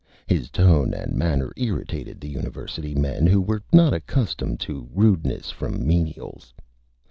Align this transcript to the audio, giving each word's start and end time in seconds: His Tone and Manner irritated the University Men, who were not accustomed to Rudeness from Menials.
His 0.25 0.49
Tone 0.49 0.95
and 0.95 1.13
Manner 1.13 1.53
irritated 1.55 2.19
the 2.19 2.27
University 2.27 2.95
Men, 2.95 3.27
who 3.27 3.39
were 3.39 3.61
not 3.71 3.93
accustomed 3.93 4.59
to 4.61 4.89
Rudeness 4.91 5.51
from 5.51 5.85
Menials. 5.85 6.55